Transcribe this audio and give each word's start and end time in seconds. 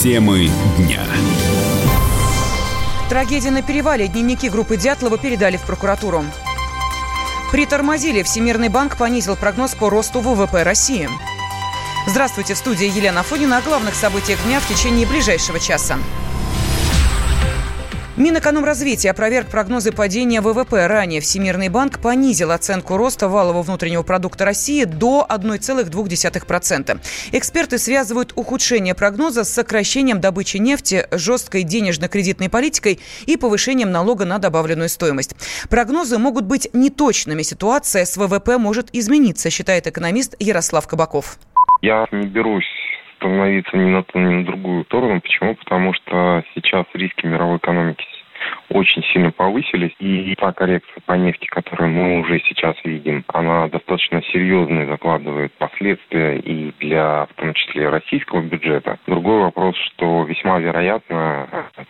Темы 0.00 0.48
дня. 0.78 1.02
Трагедия 3.10 3.50
на 3.50 3.60
перевале. 3.60 4.08
Дневники 4.08 4.48
группы 4.48 4.78
Дятлова 4.78 5.18
передали 5.18 5.58
в 5.58 5.60
прокуратуру. 5.60 6.24
Притормозили. 7.52 8.22
Всемирный 8.22 8.70
банк 8.70 8.96
понизил 8.96 9.36
прогноз 9.36 9.74
по 9.74 9.90
росту 9.90 10.20
ВВП 10.20 10.62
России. 10.62 11.06
Здравствуйте, 12.06 12.54
в 12.54 12.56
студии 12.56 12.86
Елена 12.86 13.22
Фонина 13.22 13.58
о 13.58 13.60
главных 13.60 13.94
событиях 13.94 14.42
дня 14.46 14.60
в 14.60 14.68
течение 14.68 15.06
ближайшего 15.06 15.60
часа. 15.60 15.98
Минэкономразвития 18.20 19.12
опроверг 19.12 19.48
прогнозы 19.48 19.92
падения 19.92 20.42
ВВП. 20.42 20.86
Ранее 20.86 21.22
Всемирный 21.22 21.70
банк 21.70 22.00
понизил 22.00 22.50
оценку 22.50 22.98
роста 22.98 23.28
валового 23.30 23.62
внутреннего 23.62 24.02
продукта 24.02 24.44
России 24.44 24.84
до 24.84 25.26
1,2%. 25.26 27.00
Эксперты 27.32 27.78
связывают 27.78 28.34
ухудшение 28.36 28.94
прогноза 28.94 29.44
с 29.44 29.48
сокращением 29.48 30.20
добычи 30.20 30.58
нефти, 30.58 31.08
жесткой 31.10 31.62
денежно-кредитной 31.62 32.50
политикой 32.50 33.00
и 33.24 33.38
повышением 33.38 33.90
налога 33.90 34.26
на 34.26 34.36
добавленную 34.36 34.90
стоимость. 34.90 35.34
Прогнозы 35.70 36.18
могут 36.18 36.44
быть 36.44 36.68
неточными. 36.74 37.40
Ситуация 37.40 38.04
с 38.04 38.18
ВВП 38.18 38.58
может 38.58 38.90
измениться, 38.92 39.48
считает 39.48 39.86
экономист 39.86 40.36
Ярослав 40.38 40.86
Кабаков. 40.86 41.38
Я 41.80 42.06
не 42.12 42.26
берусь 42.26 42.79
становиться 43.20 43.76
ни 43.76 43.90
на 43.90 44.02
ту, 44.02 44.18
ни 44.18 44.34
на 44.36 44.44
другую 44.44 44.84
сторону. 44.84 45.20
Почему? 45.20 45.54
Потому 45.54 45.92
что 45.92 46.42
сейчас 46.54 46.86
риски 46.94 47.26
мировой 47.26 47.58
экономики 47.58 48.04
очень 48.70 49.02
сильно 49.12 49.30
повысились. 49.30 49.94
И 49.98 50.34
та 50.36 50.52
коррекция 50.52 51.02
по 51.04 51.12
нефти, 51.12 51.46
которую 51.46 51.90
мы 51.90 52.20
уже 52.20 52.40
сейчас 52.40 52.76
видим, 52.84 53.24
она 53.28 53.68
достаточно 53.68 54.22
серьезные 54.22 54.86
закладывает 54.86 55.52
последствия 55.54 56.38
и 56.38 56.72
для, 56.80 57.26
в 57.30 57.34
том 57.34 57.52
числе, 57.54 57.88
российского 57.88 58.42
бюджета. 58.42 58.98
Другой 59.06 59.40
вопрос, 59.40 59.76
что 59.76 60.24
весьма 60.24 60.58
вероятно 60.58 61.48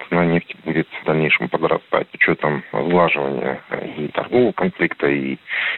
цена 0.08 0.24
нефти 0.24 0.56
будет 0.64 0.88
в 1.02 1.06
дальнейшем 1.06 1.48
подрастать 1.48 2.08
с 2.10 2.14
учетом 2.14 2.62
сглаживания 2.72 3.60
и 3.96 4.08
торгового 4.08 4.52
конфликта, 4.52 5.08
и 5.08 5.36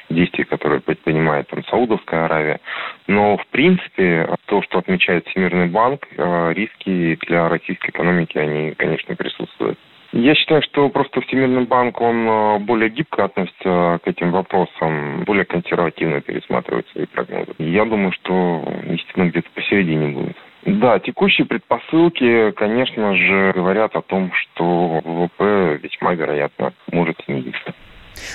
действий, 0.09 0.44
которые 0.44 0.81
предпринимает 0.81 1.48
там 1.48 1.64
Саудовская 1.64 2.25
Аравия. 2.25 2.61
Но, 3.06 3.36
в 3.36 3.47
принципе, 3.48 4.28
то, 4.47 4.62
что 4.62 4.78
отмечает 4.78 5.27
Всемирный 5.27 5.67
банк, 5.67 6.06
э, 6.17 6.53
риски 6.55 7.19
для 7.27 7.48
российской 7.48 7.91
экономики, 7.91 8.39
они, 8.39 8.72
конечно, 8.72 9.17
присутствуют. 9.17 9.78
Я 10.12 10.34
считаю, 10.34 10.61
что 10.62 10.91
просто 10.91 11.22
Всемирный 11.22 11.64
банк, 11.64 12.00
он 12.00 12.28
э, 12.28 12.59
более 12.59 12.91
гибко 12.91 13.25
относится 13.25 13.98
к 14.05 14.06
этим 14.06 14.31
вопросам, 14.31 15.25
более 15.25 15.47
консервативно 15.47 16.20
пересматривает 16.20 16.86
свои 16.89 17.06
прогнозы. 17.06 17.55
Я 17.59 17.86
думаю, 17.86 18.12
что 18.12 18.62
истина 18.91 19.31
где-то 19.31 19.48
посередине 19.55 20.09
будет. 20.09 20.37
Да, 20.64 20.98
текущие 21.00 21.47
предпосылки, 21.47 22.53
конечно 22.53 23.16
же, 23.16 23.53
говорят 23.55 23.97
о 23.97 24.03
том, 24.03 24.31
что 24.33 25.00
ВВП 25.03 25.81
весьма 25.83 26.14
вероятно 26.14 26.72
может 26.92 27.16
снизиться. 27.25 27.75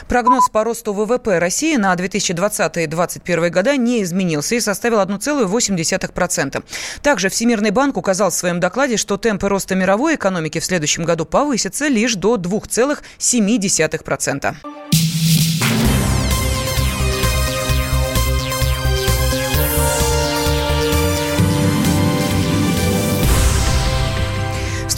Прогноз 0.08 0.50
по 0.50 0.64
росту 0.64 0.94
ВВП 0.94 1.40
России 1.40 1.76
на 1.76 1.94
2020-2021 1.94 3.50
года 3.50 3.78
не 3.78 4.04
изменился 4.04 4.56
и 4.56 4.60
составил 4.60 5.00
1,8%. 5.00 6.64
Также 7.02 7.30
Всемирный 7.30 7.72
банк 7.72 7.98
указал 7.98 8.30
в 8.30 8.34
своем 8.34 8.60
докладе, 8.60 8.98
что 8.98 9.18
темпы 9.18 9.50
роста 9.50 9.76
мировой 9.76 10.16
экономики 10.16 10.60
в 10.60 10.66
следующем 10.66 11.04
году 11.04 11.26
повысятся 11.26 11.88
лишь 11.88 12.16
до 12.16 12.36
2,7%. 12.36 14.87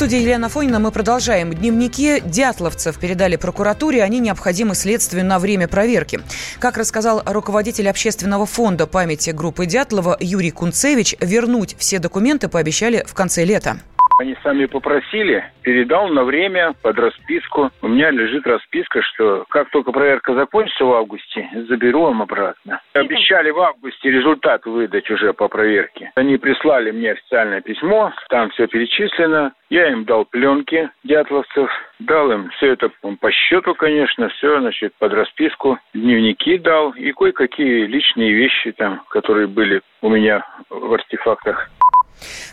Студии 0.10 0.24
Елена 0.24 0.50
Фонина 0.50 0.80
мы 0.80 0.90
продолжаем. 0.90 1.54
Дневники 1.54 2.20
дятловцев 2.26 2.98
передали 2.98 3.36
прокуратуре. 3.36 4.02
Они 4.02 4.18
необходимы 4.18 4.74
следствию 4.74 5.24
на 5.24 5.38
время 5.38 5.68
проверки. 5.68 6.20
Как 6.58 6.78
рассказал 6.78 7.22
руководитель 7.28 7.88
общественного 7.88 8.48
фонда 8.48 8.88
памяти 8.88 9.30
группы 9.30 9.68
Дятлова 9.68 10.18
Юрий 10.20 10.50
Кунцевич, 10.50 11.16
вернуть 11.20 11.76
все 11.78 12.00
документы 12.00 12.48
пообещали 12.48 13.06
в 13.08 13.14
конце 13.14 13.46
лета. 13.46 13.82
Они 14.20 14.36
сами 14.44 14.66
попросили, 14.66 15.46
передал 15.62 16.10
на 16.10 16.26
время 16.26 16.74
под 16.84 17.00
расписку. 17.00 17.72
У 17.82 17.88
меня 17.88 18.12
лежит 18.12 18.46
расписка, 18.46 19.02
что 19.02 19.46
как 19.50 19.70
только 19.70 19.94
проверка 19.94 20.34
закончится 20.34 20.84
в 20.84 20.92
августе, 20.92 21.50
заберу 21.70 22.12
им 22.12 22.22
обратно. 22.22 22.82
Обещали 22.92 23.50
в 23.50 23.60
августе 23.62 24.12
результат 24.12 24.66
выдать 24.66 25.10
уже 25.10 25.32
по 25.32 25.48
проверке. 25.48 26.12
Они 26.16 26.36
прислали 26.36 26.92
мне 26.92 27.12
официальное 27.12 27.62
письмо, 27.62 28.12
там 28.28 28.50
все 28.50 28.68
перечислено. 28.68 29.54
Я 29.70 29.90
им 29.90 30.04
дал 30.04 30.26
пленки 30.26 30.90
дятловцев, 31.06 31.72
дал 32.00 32.30
им 32.30 32.50
все 32.58 32.74
это 32.74 32.90
по 33.22 33.32
счету, 33.32 33.74
конечно, 33.74 34.28
все, 34.28 34.60
значит, 34.60 34.94
под 35.00 35.14
расписку. 35.14 35.80
Дневники 35.94 36.58
дал 36.58 36.92
и 36.92 37.14
кое-какие 37.14 37.86
личные 37.86 38.34
вещи 38.34 38.74
там, 38.74 39.02
которые 39.08 39.48
были 39.48 39.82
у 40.02 40.10
меня 40.10 40.46
в 40.70 40.94
артефактах. 40.94 41.70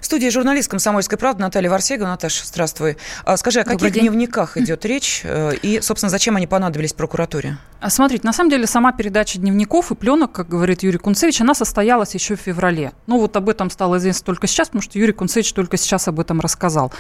В 0.01 0.05
студии 0.05 0.29
журналист 0.29 0.71
«Комсомольской 0.71 1.19
правды» 1.19 1.43
Наталья 1.43 1.71
Варсега. 1.71 2.07
Наташа, 2.07 2.47
здравствуй. 2.47 2.97
А 3.25 3.37
скажи, 3.37 3.61
о 3.61 3.65
каких 3.65 3.93
день. 3.93 4.03
дневниках 4.05 4.57
идет 4.57 4.85
речь 4.85 5.23
э, 5.25 5.55
и, 5.63 5.81
собственно, 5.81 6.11
зачем 6.11 6.37
они 6.37 6.47
понадобились 6.47 6.93
прокуратуре? 6.93 7.59
А 7.81 7.91
смотрите, 7.91 8.27
на 8.27 8.33
самом 8.33 8.51
деле 8.51 8.67
сама 8.67 8.93
передача 8.93 9.39
дневников 9.39 9.93
и 9.93 9.95
пленок, 9.95 10.33
как 10.33 10.49
говорит 10.49 10.83
Юрий 10.83 10.99
Кунцевич, 10.99 11.41
она 11.41 11.55
состоялась 11.55 12.15
еще 12.15 12.35
в 12.35 12.41
феврале. 12.41 12.93
Ну 13.07 13.19
вот 13.19 13.37
об 13.37 13.49
этом 13.49 13.71
стало 13.71 13.99
известно 13.99 14.25
только 14.25 14.47
сейчас, 14.47 14.69
потому 14.69 14.83
что 14.83 14.99
Юрий 14.99 15.13
Кунцевич 15.13 15.53
только 15.53 15.77
сейчас 15.77 16.09
об 16.09 16.19
этом 16.19 16.41
рассказал. 16.41 16.93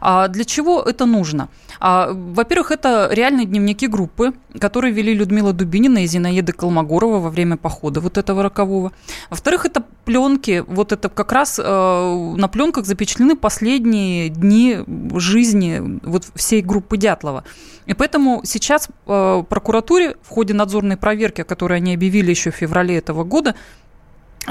А 0.00 0.28
для 0.28 0.44
чего 0.44 0.82
это 0.82 1.06
нужно? 1.06 1.48
А, 1.78 2.10
во-первых, 2.12 2.72
это 2.72 3.08
реальные 3.12 3.46
дневники 3.46 3.86
группы, 3.86 4.32
которые 4.58 4.92
вели 4.92 5.14
Людмила 5.14 5.52
Дубинина 5.52 6.02
и 6.04 6.06
Зинаида 6.06 6.52
Колмогорова 6.52 7.20
во 7.20 7.30
время 7.30 7.56
похода 7.56 8.00
вот 8.00 8.18
этого 8.18 8.42
рокового. 8.42 8.92
Во-вторых, 9.30 9.66
это 9.66 9.84
пленки, 10.04 10.64
вот 10.66 10.92
это 10.92 11.08
как 11.08 11.32
раз 11.32 11.60
э, 11.62 12.13
на 12.14 12.48
пленках 12.48 12.86
запечатлены 12.86 13.36
последние 13.36 14.28
дни 14.28 14.78
жизни 15.14 16.00
вот 16.02 16.24
всей 16.34 16.62
группы 16.62 16.96
Дятлова. 16.96 17.44
И 17.86 17.94
поэтому 17.94 18.40
сейчас 18.44 18.88
э, 19.06 19.42
прокуратуре 19.48 20.16
в 20.22 20.28
ходе 20.28 20.54
надзорной 20.54 20.96
проверки, 20.96 21.42
которую 21.42 21.76
они 21.76 21.94
объявили 21.94 22.30
еще 22.30 22.50
в 22.50 22.56
феврале 22.56 22.96
этого 22.96 23.24
года, 23.24 23.54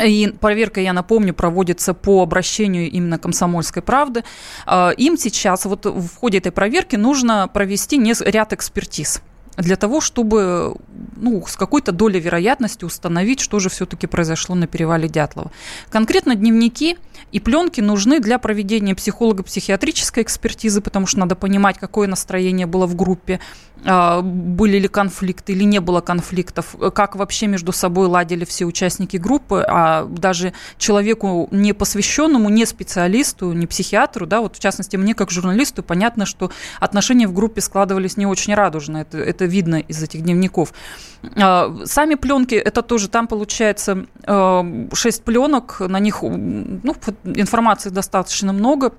и 0.02 0.34
проверка, 0.40 0.82
я 0.82 0.92
напомню, 0.92 1.34
проводится 1.34 1.94
по 1.94 2.24
обращению 2.24 2.90
именно 2.90 3.20
комсомольской 3.20 3.82
правды. 3.82 4.24
Э, 4.66 4.92
им 4.98 5.18
сейчас 5.18 5.66
вот 5.66 5.86
в 5.86 6.16
ходе 6.18 6.38
этой 6.40 6.52
проверки 6.52 6.96
нужно 6.96 7.50
провести 7.54 8.02
ряд 8.26 8.54
экспертиз 8.54 9.22
для 9.58 9.76
того, 9.76 10.02
чтобы 10.02 10.76
ну, 11.16 11.46
с 11.48 11.56
какой-то 11.56 11.92
долей 11.92 12.20
вероятности 12.20 12.86
установить, 12.86 13.40
что 13.40 13.60
же 13.60 13.70
все-таки 13.70 14.08
произошло 14.08 14.56
на 14.56 14.68
перевале 14.68 15.08
Дятлова. 15.08 15.52
Конкретно 15.90 16.36
дневники 16.36 16.98
и 17.32 17.40
пленки 17.40 17.82
нужны 17.82 18.20
для 18.20 18.40
проведения 18.40 18.96
психолого-психиатрической 18.96 20.24
экспертизы, 20.24 20.82
потому 20.82 21.08
что 21.08 21.20
надо 21.20 21.36
понимать, 21.36 21.78
какое 21.78 22.08
настроение 22.08 22.68
было 22.68 22.86
в 22.86 22.96
группе, 22.96 23.40
а, 23.86 24.22
были 24.22 24.80
ли 24.80 24.88
конфликты 24.88 25.54
или 25.54 25.64
не 25.64 25.80
было 25.80 26.00
конфликтов, 26.02 26.76
как 26.94 27.16
вообще 27.16 27.48
между 27.48 27.72
собой 27.72 28.08
ладили 28.08 28.46
все 28.46 28.66
участники 28.66 29.18
группы, 29.18 29.64
а 29.68 30.06
даже 30.06 30.54
человеку 30.78 31.50
не 31.52 31.74
посвященному, 31.74 32.50
не 32.50 32.66
специалисту, 32.66 33.52
не 33.52 33.68
психиатру, 33.68 34.26
да, 34.26 34.42
вот 34.42 34.56
в 34.56 34.60
частности 34.60 34.96
мне 34.96 35.14
как 35.14 35.32
журналисту 35.32 35.84
понятно, 35.84 36.26
что 36.26 36.52
отношения 36.80 37.28
в 37.28 37.34
группе 37.34 37.62
складывались 37.62 38.16
не 38.16 38.26
очень 38.26 38.54
радужно, 38.54 38.98
это, 38.98 39.18
это 39.18 39.43
видно 39.46 39.76
из 39.76 40.02
этих 40.02 40.22
дневников. 40.22 40.74
А, 41.36 41.74
сами 41.86 42.16
пленки, 42.16 42.56
это 42.56 42.82
тоже, 42.82 43.10
там 43.10 43.28
получается 43.28 44.06
6 44.26 44.26
а, 44.26 45.24
пленок, 45.24 45.80
на 45.80 46.00
них 46.00 46.22
ну, 46.22 46.96
информации 47.24 47.90
достаточно 47.90 48.54
много, 48.54 48.94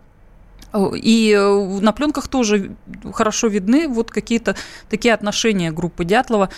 и 0.96 1.32
э, 1.32 1.80
на 1.80 1.92
пленках 1.92 2.26
тоже 2.26 2.74
хорошо 3.12 3.46
видны 3.46 3.86
вот 3.86 4.10
какие-то 4.10 4.56
такие 4.90 5.14
отношения 5.14 5.70
группы 5.70 6.04
Дятлова. 6.04 6.48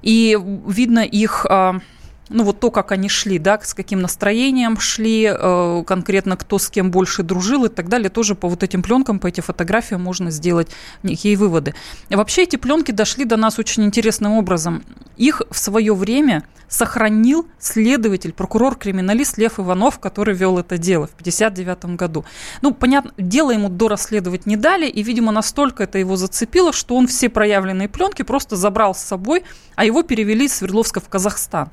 И 0.00 0.38
видно 0.66 1.00
их 1.00 1.44
а, 1.46 1.80
ну 2.30 2.44
вот 2.44 2.60
то, 2.60 2.70
как 2.70 2.92
они 2.92 3.08
шли, 3.08 3.38
да, 3.38 3.58
с 3.60 3.74
каким 3.74 4.00
настроением 4.00 4.78
шли, 4.78 5.30
э, 5.30 5.84
конкретно 5.84 6.36
кто 6.36 6.58
с 6.58 6.70
кем 6.70 6.90
больше 6.90 7.22
дружил 7.22 7.64
и 7.64 7.68
так 7.68 7.88
далее, 7.88 8.08
тоже 8.08 8.34
по 8.34 8.48
вот 8.48 8.62
этим 8.62 8.82
пленкам, 8.82 9.18
по 9.18 9.26
этим 9.26 9.42
фотографиям 9.42 10.00
можно 10.00 10.30
сделать 10.30 10.68
некие 11.02 11.36
выводы. 11.36 11.74
Вообще 12.08 12.44
эти 12.44 12.56
пленки 12.56 12.92
дошли 12.92 13.24
до 13.24 13.36
нас 13.36 13.58
очень 13.58 13.84
интересным 13.84 14.32
образом. 14.32 14.84
Их 15.16 15.42
в 15.50 15.58
свое 15.58 15.92
время 15.92 16.44
сохранил 16.68 17.48
следователь, 17.58 18.32
прокурор-криминалист 18.32 19.36
Лев 19.36 19.58
Иванов, 19.58 19.98
который 19.98 20.34
вел 20.34 20.58
это 20.58 20.78
дело 20.78 21.08
в 21.08 21.14
1959 21.14 21.96
году. 21.96 22.24
Ну, 22.62 22.72
понятно, 22.72 23.12
дело 23.18 23.50
ему 23.50 23.68
дорасследовать 23.68 24.46
не 24.46 24.56
дали, 24.56 24.86
и, 24.86 25.02
видимо, 25.02 25.32
настолько 25.32 25.82
это 25.82 25.98
его 25.98 26.14
зацепило, 26.14 26.72
что 26.72 26.94
он 26.94 27.08
все 27.08 27.28
проявленные 27.28 27.88
пленки 27.88 28.22
просто 28.22 28.54
забрал 28.54 28.94
с 28.94 29.00
собой, 29.00 29.42
а 29.74 29.84
его 29.84 30.04
перевели 30.04 30.46
из 30.46 30.54
Свердловска 30.54 31.00
в 31.00 31.08
Казахстан. 31.08 31.70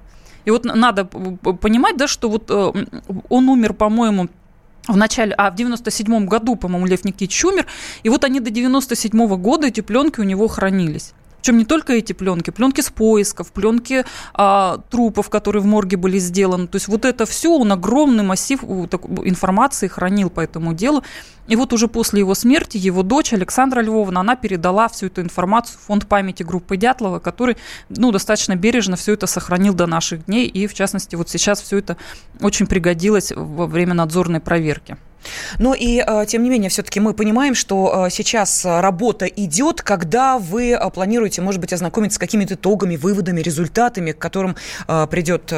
И 0.48 0.50
вот 0.50 0.64
надо 0.64 1.04
понимать, 1.04 1.98
да, 1.98 2.08
что 2.08 2.30
вот 2.30 2.50
э, 2.50 2.72
он 3.28 3.50
умер, 3.50 3.74
по-моему, 3.74 4.30
в 4.88 4.96
начале, 4.96 5.34
а 5.34 5.52
в 5.52 5.56
97 5.56 6.26
году, 6.26 6.56
по-моему, 6.56 6.86
Лев 6.86 7.04
Никитич 7.04 7.44
умер, 7.44 7.66
и 8.04 8.08
вот 8.08 8.24
они 8.24 8.40
до 8.40 8.50
97 8.50 9.28
года, 9.36 9.68
эти 9.68 9.82
пленки 9.82 10.22
у 10.22 10.24
него 10.24 10.48
хранились. 10.48 11.12
Причем 11.38 11.58
не 11.58 11.66
только 11.66 11.94
эти 11.94 12.14
пленки, 12.14 12.50
пленки 12.50 12.82
с 12.82 12.90
поисков, 12.90 13.52
пленки 13.52 14.06
а, 14.34 14.80
трупов, 14.90 15.30
которые 15.30 15.62
в 15.62 15.66
морге 15.66 15.98
были 15.98 16.18
сделаны. 16.20 16.68
То 16.68 16.76
есть 16.76 16.88
вот 16.88 17.06
это 17.06 17.26
все, 17.26 17.52
он 17.52 17.72
огромный 17.72 18.24
массив 18.24 18.64
информации 18.64 19.88
хранил 19.88 20.30
по 20.30 20.42
этому 20.42 20.74
делу. 20.74 21.04
И 21.48 21.56
вот 21.56 21.72
уже 21.72 21.88
после 21.88 22.20
его 22.20 22.36
смерти 22.36 22.78
его 22.78 23.04
дочь 23.04 23.34
Александра 23.34 23.82
Львовна, 23.82 24.20
она 24.20 24.36
передала 24.36 24.90
всю 24.90 25.06
эту 25.06 25.22
информацию 25.22 25.78
в 25.80 25.86
фонд 25.86 26.08
памяти 26.08 26.44
группы 26.44 26.76
Дятлова, 26.76 27.20
который 27.20 27.58
ну, 27.90 28.12
достаточно 28.12 28.56
бережно 28.56 28.98
все 28.98 29.14
это 29.14 29.28
сохранил 29.28 29.74
до 29.74 29.88
наших 29.88 30.26
дней. 30.26 30.48
И, 30.48 30.68
в 30.68 30.74
частности, 30.74 31.16
вот 31.16 31.30
сейчас 31.30 31.62
все 31.62 31.78
это 31.78 31.96
очень 32.42 32.68
пригодилось 32.68 33.32
во 33.34 33.66
время 33.66 33.94
надзорной 33.94 34.42
проверки. 34.42 34.98
Ну 35.60 35.74
и, 35.74 36.04
э, 36.06 36.26
тем 36.28 36.44
не 36.44 36.50
менее, 36.50 36.70
все-таки 36.70 37.00
мы 37.00 37.14
понимаем, 37.14 37.56
что 37.56 38.06
э, 38.08 38.10
сейчас 38.10 38.66
работа 38.66 39.26
идет, 39.26 39.82
когда 39.82 40.38
вы 40.38 40.72
э, 40.72 40.90
планируете, 40.90 41.42
может 41.42 41.62
быть, 41.62 41.74
ознакомиться 41.74 42.16
с 42.16 42.20
какими-то 42.20 42.56
итогами, 42.56 42.96
выводами, 42.96 43.42
результатами, 43.42 44.12
к 44.12 44.20
которым 44.20 44.56
придет 45.10 45.54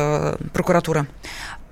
прокуратура. 0.53 1.07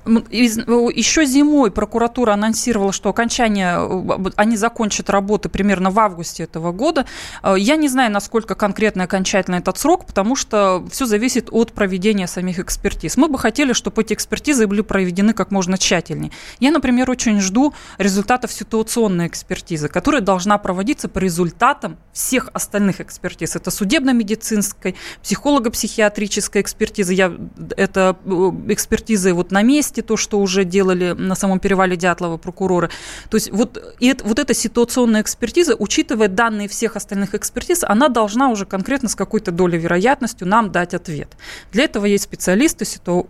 Еще 0.07 1.25
зимой 1.25 1.71
прокуратура 1.71 2.33
анонсировала, 2.33 2.92
что 2.92 3.09
окончание, 3.09 3.77
э, 3.77 4.31
они 4.36 4.57
закончат 4.57 5.09
работы 5.09 5.50
примерно 5.50 5.89
в 5.89 6.00
августе 6.00 6.44
этого 6.44 6.71
года. 6.71 7.06
Э, 7.44 7.56
я 7.57 7.75
не 7.75 7.88
знаю, 7.88 8.12
насколько 8.12 8.56
конкретно 8.56 9.04
окончательно 9.04 9.56
этот 9.56 9.77
срок, 9.77 10.06
потому 10.06 10.36
что 10.36 10.86
все 10.92 11.06
зависит 11.06 11.50
от 11.51 11.74
проведения 11.74 12.27
самих 12.27 12.59
экспертиз. 12.59 13.18
Мы 13.18 13.27
бы 13.27 13.38
хотели, 13.38 13.74
чтобы 13.74 14.01
эти 14.01 14.13
экспертизы 14.13 14.68
были 14.68 14.81
проведены 14.81 15.33
как 15.33 15.51
можно 15.51 15.77
тщательнее. 15.77 16.31
Я, 16.60 16.71
например, 16.71 17.10
очень 17.10 17.39
жду 17.42 17.74
результатов 17.98 18.51
ситуационной 18.51 19.27
экспертизы, 19.27 19.88
которая 19.88 20.21
должна 20.21 20.57
проводиться 20.57 21.10
по 21.10 21.19
результатам 21.19 21.98
всех 22.13 22.50
остальных 22.53 23.01
экспертиз. 23.01 23.56
Это 23.56 23.71
судебно-медицинской, 23.71 24.95
психолого-психиатрической 25.21 26.62
экспертизы, 26.62 27.13
я, 27.13 27.33
это 27.75 28.18
э, 28.25 28.30
экспертизы 28.69 29.33
вот 29.33 29.51
на 29.51 29.62
месте, 29.62 29.97
месте, 29.98 30.02
то, 30.02 30.18
что 30.18 30.40
уже 30.40 30.64
делали 30.64 31.14
на 31.18 31.36
самом 31.36 31.60
перевале 31.60 31.96
Дятлова 31.96 32.38
прокуроры. 32.38 32.90
То 33.30 33.38
есть 33.38 33.52
вот, 33.52 33.78
и 34.00 34.08
это, 34.08 34.24
вот 34.26 34.40
эта 34.40 34.54
ситуационная 34.54 35.22
экспертиза, 35.22 35.76
учитывая 35.78 36.28
данные 36.28 36.68
всех 36.68 36.96
остальных 36.96 37.36
экспертиз, 37.36 37.84
она 37.84 38.10
должна 38.10 38.50
уже 38.50 38.66
конкретно 38.66 39.10
с 39.10 39.16
какой-то 39.16 39.52
долей 39.52 39.78
вероятностью 39.78 40.48
нам 40.48 40.72
дать 40.72 40.94
ответ. 40.94 41.30
Для 41.72 41.84
этого 41.84 42.06
есть 42.06 42.24
специалисты, 42.24 42.86
ситу... 42.86 43.28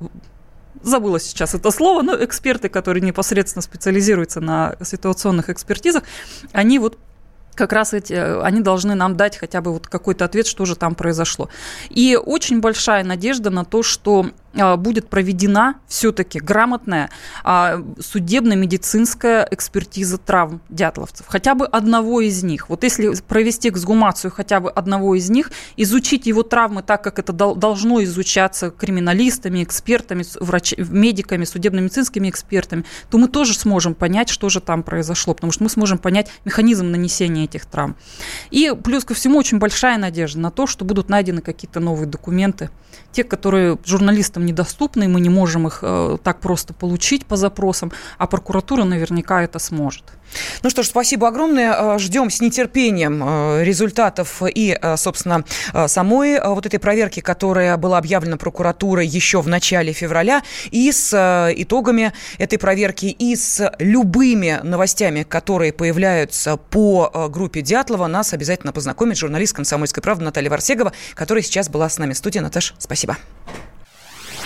забыла 0.84 1.20
сейчас 1.20 1.56
это 1.56 1.72
слово, 1.72 2.02
но 2.02 2.24
эксперты, 2.24 2.70
которые 2.70 3.02
непосредственно 3.02 3.62
специализируются 3.62 4.42
на 4.42 4.76
ситуационных 4.84 5.50
экспертизах, 5.50 6.04
они 6.54 6.80
вот 6.80 6.98
как 7.56 7.74
раз 7.74 7.94
эти, 7.94 8.14
они 8.14 8.62
должны 8.62 8.94
нам 8.96 9.18
дать 9.18 9.36
хотя 9.36 9.62
бы 9.62 9.74
вот 9.74 9.88
какой-то 9.88 10.26
ответ, 10.26 10.46
что 10.46 10.66
же 10.66 10.76
там 10.76 10.94
произошло. 10.94 11.50
И 11.90 12.16
очень 12.16 12.62
большая 12.62 13.04
надежда 13.04 13.50
на 13.50 13.66
то, 13.66 13.82
что 13.82 14.28
будет 14.78 15.10
проведена 15.10 15.76
все-таки 15.88 16.40
грамотная 16.40 17.10
а, 17.44 17.84
судебно-медицинская 18.00 19.48
экспертиза 19.52 20.18
травм 20.18 20.62
дятловцев. 20.70 21.26
Хотя 21.28 21.56
бы 21.56 21.66
одного 21.66 22.22
из 22.22 22.44
них. 22.44 22.70
Вот 22.70 22.84
если 22.84 23.14
провести 23.28 23.70
эксгумацию 23.70 24.32
хотя 24.32 24.60
бы 24.60 24.70
одного 24.70 25.16
из 25.16 25.30
них, 25.30 25.52
изучить 25.76 26.26
его 26.26 26.44
травмы 26.44 26.82
так, 26.82 27.04
как 27.04 27.20
это 27.20 27.34
должно 27.34 28.04
изучаться 28.04 28.72
криминалистами, 28.72 29.64
экспертами, 29.64 30.24
врач... 30.40 30.74
медиками, 30.78 31.46
судебно-медицинскими 31.46 32.30
экспертами, 32.30 32.86
то 33.10 33.18
мы 33.18 33.28
тоже 33.28 33.54
сможем 33.54 33.94
понять, 33.94 34.30
что 34.30 34.50
же 34.50 34.62
там 34.62 34.84
произошло, 34.84 35.34
потому 35.34 35.52
что 35.52 35.64
мы 35.64 35.70
сможем 35.70 35.98
понять 35.98 36.30
механизм 36.46 36.92
нанесения 36.92 37.46
этих 37.46 37.66
травм. 37.66 37.96
И 38.52 38.74
плюс 38.84 39.06
ко 39.06 39.14
всему 39.14 39.38
очень 39.38 39.60
большая 39.60 39.98
надежда 39.98 40.40
на 40.40 40.52
то, 40.52 40.68
что 40.68 40.86
будут 40.86 41.10
найдены 41.10 41.42
какие-то 41.42 41.80
новые 41.80 42.08
документы, 42.08 42.70
те, 43.12 43.24
которые 43.24 43.78
журналистам 43.86 44.46
недоступны, 44.48 45.08
мы 45.08 45.22
не 45.22 45.30
можем 45.30 45.68
их 45.68 45.80
э, 45.82 46.18
так 46.24 46.40
просто 46.40 46.74
получить 46.74 47.26
по 47.26 47.36
запросам, 47.36 47.92
а 48.18 48.28
прокуратура 48.28 48.84
наверняка 48.84 49.44
это 49.44 49.60
сможет. 49.60 50.04
Ну 50.62 50.70
что 50.70 50.84
ж, 50.84 50.88
спасибо 50.88 51.28
огромное. 51.28 51.74
Э, 51.74 52.00
ждем 52.00 52.30
с 52.30 52.42
нетерпением 52.42 53.22
э, 53.24 53.64
результатов 53.64 54.42
и, 54.44 54.78
собственно, 54.98 55.44
самой 55.88 56.40
вот 56.42 56.66
этой 56.66 56.80
проверки, 56.80 57.20
которая 57.20 57.78
была 57.78 57.98
объявлена 57.98 58.38
прокуратурой 58.38 59.08
еще 59.08 59.42
в 59.42 59.48
начале 59.48 59.94
февраля, 59.94 60.44
и 60.72 60.92
с 60.92 61.14
итогами 61.56 62.14
этой 62.38 62.58
проверки, 62.58 63.06
и 63.06 63.36
с 63.36 63.72
любыми 63.80 64.60
новостями, 64.64 65.24
которые 65.24 65.74
появляются 65.74 66.58
по 66.58 67.30
группе 67.30 67.62
Дятлова. 67.62 68.08
Нас 68.08 68.34
обязательно 68.34 68.72
познакомит 68.72 69.18
журналист 69.18 69.56
«Комсомольской 69.56 70.02
правды» 70.02 70.24
Наталья 70.24 70.50
Варсегова, 70.50 70.94
которая 71.16 71.44
сейчас 71.44 71.70
была 71.70 71.90
с 71.90 71.98
нами 71.98 72.14
в 72.14 72.18
студии. 72.18 72.40
Наташ, 72.40 72.74
спасибо. 72.78 73.18